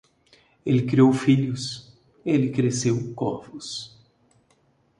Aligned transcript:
Ele 0.65 0.81
criou 0.87 1.13
filhos, 1.13 1.93
ele 2.25 2.49
cresceu 2.49 3.13
corvos. 3.13 3.95